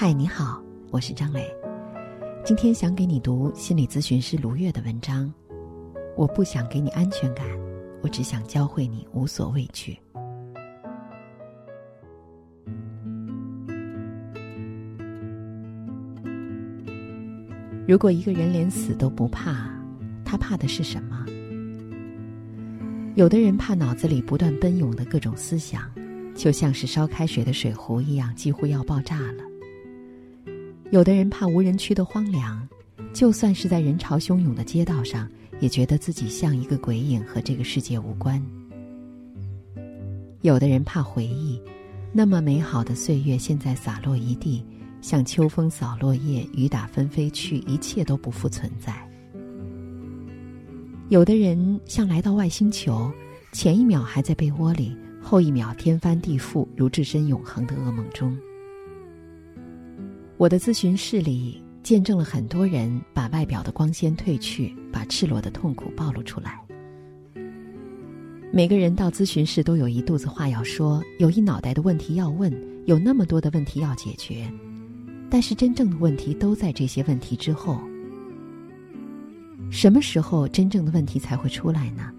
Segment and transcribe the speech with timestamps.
[0.00, 1.44] 嗨，你好，我是张磊。
[2.44, 5.28] 今天想给你读心理咨询师卢月的文章。
[6.16, 7.44] 我不想给你安全感，
[8.00, 9.98] 我只想教会你无所畏惧。
[17.88, 19.68] 如果一个人连死都不怕，
[20.24, 21.26] 他怕的是什么？
[23.16, 25.90] 有的人怕脑子里不断奔涌的各种思想，
[26.36, 29.47] 就像是烧开水的水壶一样，几乎要爆炸了。
[30.90, 32.66] 有的人怕无人区的荒凉，
[33.12, 35.28] 就算是在人潮汹涌的街道上，
[35.60, 38.42] 也觉得自己像一个鬼影，和这个世界无关。
[40.40, 41.60] 有的人怕回忆，
[42.10, 44.64] 那么美好的岁月现在洒落一地，
[45.02, 49.06] 像秋风扫落叶，雨打纷飞去，一切都不复存在。
[51.10, 53.12] 有的人像来到外星球，
[53.52, 58.34] 前一秒还在被窝里，后一秒天翻地覆，如置身永恒的噩梦中。
[60.38, 66.64] 我的咨询室里，见证了很多人把外表的光鲜褪去，把赤裸的痛苦暴露出来。
[68.52, 74.48] 每个人到咨询室都有一肚子话要说，有一脑袋的问题要问，有那么多的问题要解决。
[75.28, 77.80] 但是真正的问题都在这些问题之后。
[79.72, 82.12] 什么时候真正的问题才会出来呢？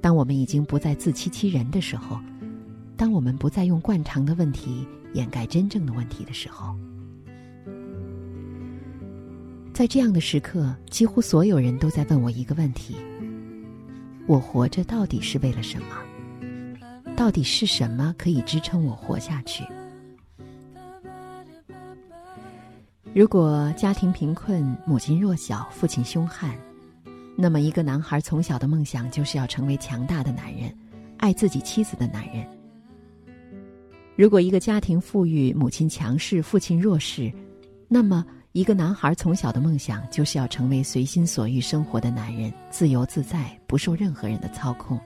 [0.00, 2.18] 当我们已经不再自欺欺人的时候，
[2.96, 4.84] 当我们不再用惯常的问题。
[5.14, 6.74] 掩盖真正的问题的时候，
[9.72, 12.96] 在这样的时刻，几乎所有人都在问我一个问题：
[14.26, 15.86] 我活着到底是为了什么？
[17.16, 19.64] 到底是什么可以支撑我活下去？
[23.12, 26.56] 如果家庭贫困、母亲弱小、父亲凶悍，
[27.36, 30.72] 那么一个男孩从小的梦想就是要成为强大的男人，
[31.18, 32.59] 爱自己妻子的男人。
[34.16, 37.32] 如果一个家庭富裕，母亲强势，父亲弱势，
[37.88, 45.00] 那么一个男孩从小的梦想就是要成为随心所欲生活的男人，自由自在，不受任何人的操控。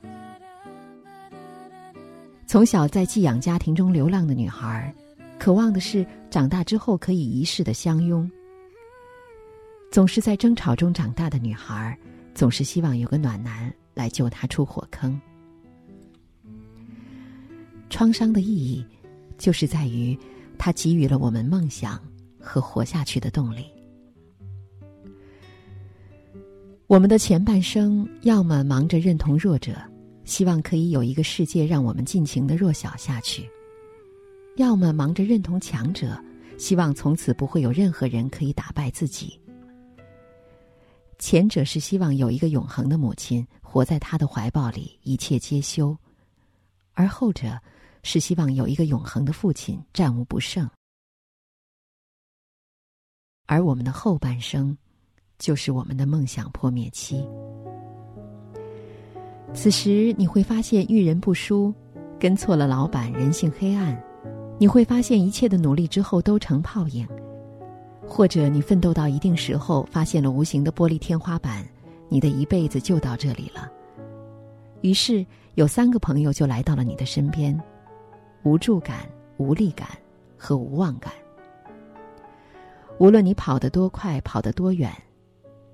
[2.46, 4.92] 从小在寄养家庭中流浪的女孩，
[5.38, 8.28] 渴望的是长大之后可以一世的相拥。
[9.92, 11.96] 总是在争吵中长大的女孩，
[12.34, 15.20] 总是希望有个暖男来救她出火坑。
[17.88, 18.84] 创伤的意义。
[19.36, 20.16] 就是在于，
[20.56, 22.00] 它给予了我们梦想
[22.38, 23.66] 和活下去的动力。
[26.86, 29.76] 我们的前半生，要么忙着认同弱者，
[30.24, 33.42] 希望可以有一个世界让我们尽情的弱小下去；
[34.56, 36.16] 要么忙着认同强者，
[36.56, 39.38] 希望从此不会有任何人可以打败自己。
[41.18, 45.92] 前者是希望有一个永恒的母亲活在他的怀抱里，一切皆休；
[46.92, 47.60] 而后者。
[48.04, 50.68] 是希望有一个永恒的父亲，战无不胜。
[53.46, 54.76] 而我们的后半生，
[55.38, 57.26] 就是我们的梦想破灭期。
[59.54, 61.74] 此时你会发现遇人不淑，
[62.20, 63.96] 跟错了老板，人性黑暗；
[64.58, 67.08] 你会发现一切的努力之后都成泡影，
[68.06, 71.66] 或者你奋斗到一定时候，发现了无形的玻璃天花板，
[72.08, 73.70] 你的一辈子就到这里了。
[74.82, 77.58] 于是有三个朋友就来到了你的身边。
[78.44, 79.88] 无助感、无力感
[80.36, 81.10] 和无望感。
[82.98, 84.92] 无论你跑得多快，跑得多远，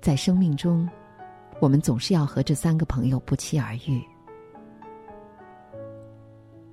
[0.01, 0.89] 在生命中，
[1.59, 4.01] 我们总是要和这三个朋友不期而遇。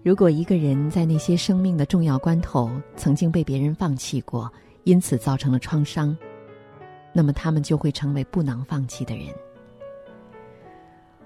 [0.04, 4.50] 如果一个人在那些生命的重要关头曾经被别人放弃过，
[4.84, 6.16] 因此造成了创伤，
[7.12, 9.26] 那么他们就会成为不能放弃的人。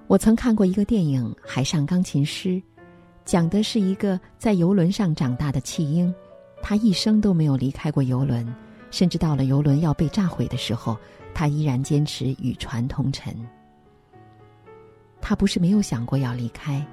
[0.07, 2.49] 我曾看过一个电影《海上钢琴师》。
[3.25, 6.13] 讲的是一个在游轮上长大的弃婴，
[6.61, 8.47] 他一生都没有离开过游轮，
[8.91, 10.99] 甚至到了游轮要被炸毁的时候，
[11.33, 13.35] 他依然坚持与船同沉。
[15.21, 16.85] 他不是没有想过要离开，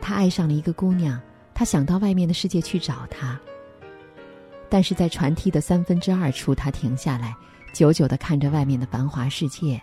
[0.00, 1.20] 他爱上了一个姑娘，
[1.52, 3.38] 他想到外面的世界去找她。
[4.70, 7.36] 但是在船梯的三分之二处，他停下来，
[7.72, 9.80] 久久的看着外面的繁华世界，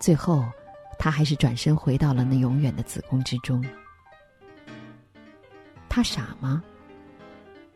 [0.00, 0.44] 最后，
[0.98, 3.64] 他还是转身回到了那永远的子宫之中。
[5.94, 6.60] 他傻吗？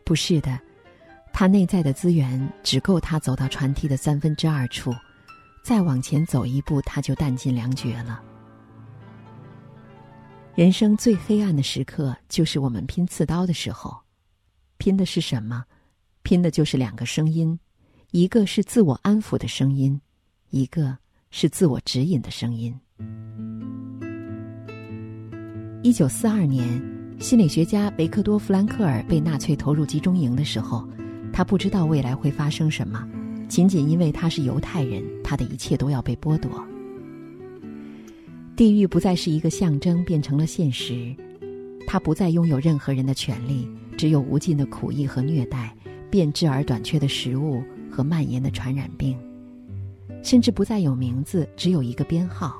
[0.03, 0.59] 不是的，
[1.31, 4.93] 他内在的资源只够他走到船梯的三分之二处，
[5.63, 8.21] 再往前走一步，他就弹尽粮绝了。
[10.53, 13.97] 人生最黑暗的时刻，就是我们拼刺刀的时候。
[14.79, 15.63] 拼的是什么？
[16.21, 17.57] 拼的就是两个声音，
[18.11, 20.01] 一个是自我安抚的声音，
[20.49, 20.97] 一个
[21.31, 22.77] 是自我指引的声音。
[25.83, 26.98] 一九四二年。
[27.19, 30.87] 心理学家维克多·弗兰克尔被纳粹投入集中营的时候，
[31.33, 33.05] 他不知道未来会发生什么，
[33.49, 36.65] 仅仅因为他是犹太人，他的一切都要被剥夺。
[38.55, 41.13] 地狱不再是一个象征，变成了现实。
[41.85, 43.67] 他不再拥有任何人的权利，
[43.97, 45.75] 只有无尽的苦役和虐待，
[46.09, 47.61] 变质而短缺的食物
[47.91, 49.17] 和蔓延的传染病，
[50.23, 52.55] 甚至不再有名字，只有一个编号。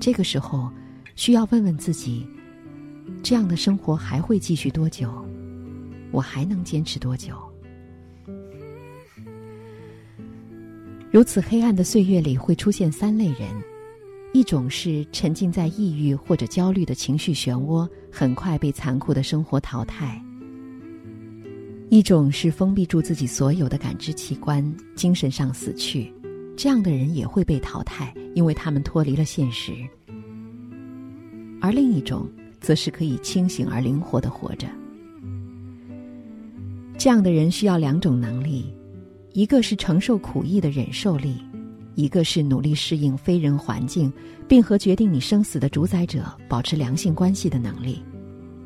[0.00, 0.68] 这个时候，
[1.14, 2.26] 需要问问自己：
[3.22, 5.12] 这样的生活还会继续多久？
[6.10, 7.34] 我还能坚持多久？
[11.10, 13.48] 如此黑暗的岁月里，会出现三类人：
[14.32, 20.20] 一种是沉浸在抑郁或者焦虑的情绪漩涡，很快被残酷的生活淘汰；
[21.88, 24.64] 一种是封闭住自己所有的感知器官，
[24.94, 26.12] 精神上死去，
[26.56, 29.72] 这样的人也会被淘汰，因为他们脱离了现实；
[31.60, 32.28] 而另一种，
[32.60, 34.66] 则是可以清醒而灵活的活着。
[36.98, 38.74] 这样的人需要两种能力，
[39.32, 41.36] 一个是承受苦役的忍受力，
[41.94, 44.12] 一个是努力适应非人环境，
[44.46, 48.02] 并和决定你生死的主宰者保持良性关系的能力。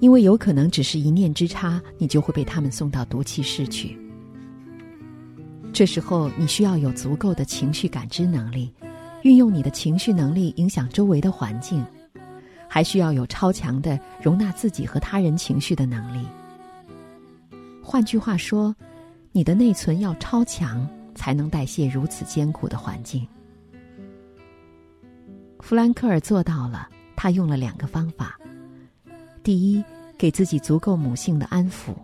[0.00, 3.96] 因为有可能只是一念之差，你就会被他们送到毒气室去。
[5.73, 8.70] 这时候，你需要有足够的情绪感知能力，
[9.23, 11.82] 运用你的情绪能力影响周围的环境，
[12.75, 16.26] 还需要有超强的容纳自己和他人情绪的能力。
[17.81, 18.75] 换句话说，
[19.31, 20.85] 你的内存要超强，
[21.15, 23.25] 才能代谢如此艰苦的环境。
[25.61, 28.37] 弗兰克尔做到了，他用了两个方法：
[29.44, 29.85] 第一，
[30.19, 31.94] 给自己足够母性的安抚。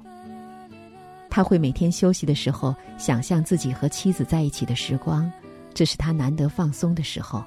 [1.28, 5.28] 他会每天休息的时候，想象自己和妻子在一起的时光，
[5.75, 7.43] 这是他难得放松的时候。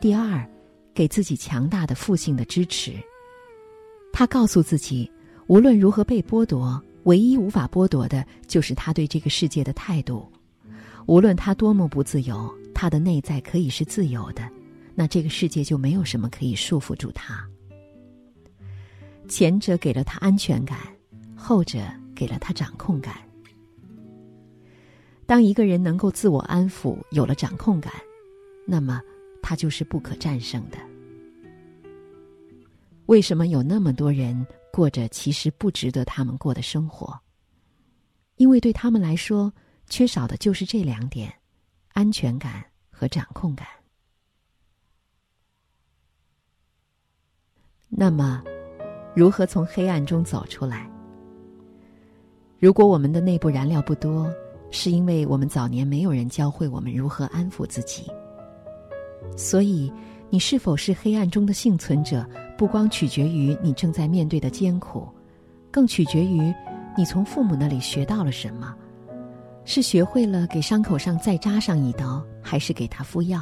[0.00, 0.48] 第二，
[0.94, 2.92] 给自己强大的父性的支持。
[4.12, 5.10] 他告诉自己。
[5.48, 10.26] 无论如何被剥夺，唯一无法剥夺的就是他对这个世界的态度。
[11.06, 14.48] 无论他多么不自由，他的内在可以是自由的，
[14.94, 17.44] 那这个世界就没有什么可以束缚住他。
[19.28, 20.78] 前者给了他安全感，
[21.36, 21.80] 后者
[22.14, 23.16] 给了他掌控感。
[25.26, 27.92] 当一个人能够自我安抚，有了掌控感，
[28.64, 29.02] 那么
[29.42, 30.78] 它就是不可战胜的。
[33.06, 34.46] 为什么有那么多人？
[34.72, 37.14] 过着其实不值得他们过的生活，
[38.36, 39.52] 因为对他们来说，
[39.86, 41.30] 缺少的就是这两点：
[41.92, 43.66] 安全感和掌控感。
[47.90, 48.42] 那么，
[49.14, 50.90] 如何从黑暗中走出来？
[52.58, 54.32] 如果我们的内部燃料不多，
[54.70, 58.06] 是因为我们早年没有人教会我们如何安抚自己。
[59.36, 59.92] 所以，
[60.30, 62.26] 你是否是黑暗中的幸存者？
[62.56, 65.08] 不光取决于你正在面对的艰苦，
[65.70, 66.54] 更取决于
[66.96, 68.74] 你从父母那里学到了什么。
[69.64, 73.40] 是学会了给伤口上再扎上一刀，还是给他敷药？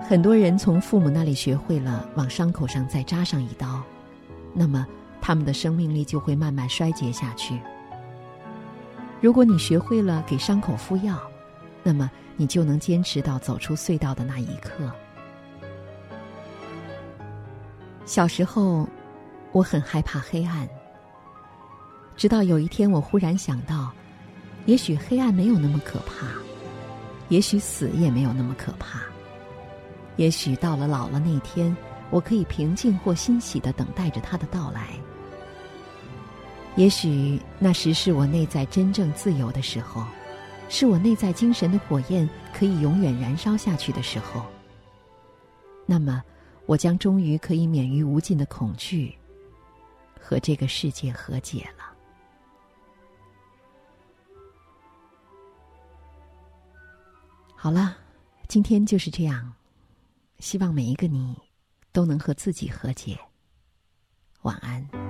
[0.00, 3.82] 很多人从父母那里学会了往伤口上再扎上一刀，
[4.54, 4.86] 那么
[5.20, 7.58] 他们的生命力就会慢慢衰竭下去。
[9.20, 11.18] 如果你学会了给伤口敷药，
[11.82, 14.90] 那么你就能坚持到走出隧道的那一刻。
[18.06, 18.88] 小时候，
[19.52, 20.66] 我很害怕黑暗。
[22.16, 23.92] 直到有一天，我忽然想到，
[24.64, 26.28] 也许黑暗没有那么可怕，
[27.28, 29.00] 也许死也没有那么可怕，
[30.16, 31.76] 也许到了老了那天，
[32.08, 34.94] 我可以平静或欣喜的等待着他的到来。
[36.74, 40.06] 也许那时是我内在真正自由的时候，
[40.70, 44.46] 是我内在精神的火焰可以永远燃烧下去的时候。
[45.84, 46.22] 那么。
[46.66, 49.12] 我将终于可以免于无尽的恐惧，
[50.20, 51.92] 和这个世界和解了。
[57.56, 57.96] 好了，
[58.46, 59.52] 今天就是这样。
[60.38, 61.36] 希望每一个你
[61.90, 63.18] 都能和自己和解。
[64.42, 65.09] 晚安。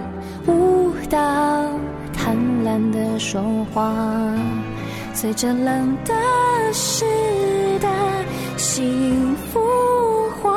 [3.21, 3.39] 说
[3.71, 3.93] 话，
[5.13, 6.13] 随着冷的
[6.73, 7.05] 时
[8.57, 9.59] 幸福
[10.41, 10.51] 化，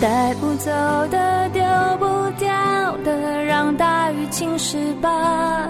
[0.00, 0.70] 带不走
[1.10, 1.62] 的、丢
[1.98, 2.06] 不
[2.38, 5.68] 掉的，让大雨侵蚀吧，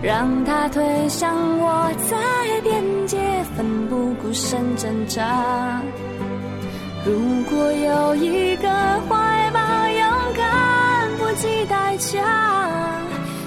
[0.00, 2.16] 让它推向我在
[2.62, 3.18] 边界，
[3.56, 5.82] 奋不顾身挣扎。
[7.04, 7.12] 如
[7.50, 8.68] 果有一个
[9.08, 12.22] 怀抱，勇敢不计代价，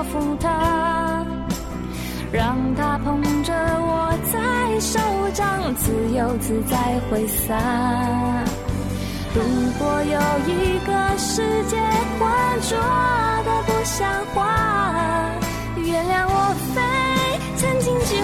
[0.00, 1.24] 全都交付他，
[2.32, 4.98] 让他捧着我在手
[5.34, 6.76] 掌，自由自在
[7.10, 7.54] 挥洒。
[9.34, 9.42] 如
[9.78, 11.76] 果有一个世界
[12.18, 12.28] 浑
[12.62, 12.76] 浊
[13.44, 15.30] 的不像话，
[15.76, 16.82] 原谅我飞，
[17.56, 18.22] 曾经眷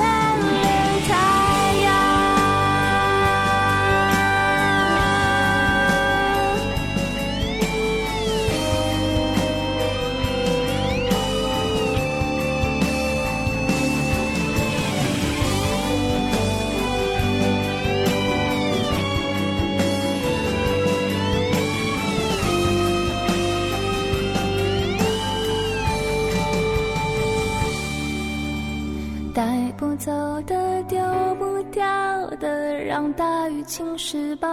[33.16, 34.48] 大雨侵蚀吧，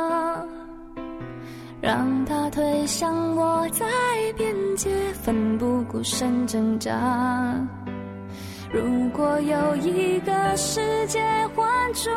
[1.82, 3.86] 让它推向我在
[4.38, 4.90] 边界，
[5.22, 6.92] 奋不顾身挣扎。
[8.72, 11.20] 如果有一个世界
[11.54, 12.10] 浑浊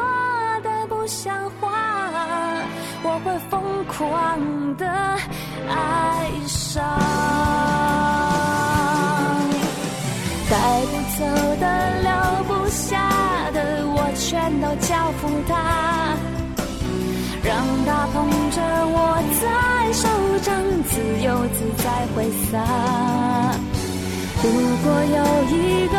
[0.63, 1.69] 的不像话，
[3.03, 4.87] 我会疯狂的
[5.69, 6.85] 爱上。
[10.49, 11.25] 带不走
[11.61, 11.65] 的、
[12.03, 12.11] 留
[12.45, 16.17] 不下的，我全都交付他，
[17.47, 19.47] 让它捧着我在
[19.93, 20.09] 手
[20.43, 20.51] 掌，
[20.83, 22.53] 自由自在挥洒。
[24.43, 24.51] 如
[24.83, 24.85] 果
[25.17, 25.23] 有
[25.55, 25.97] 一个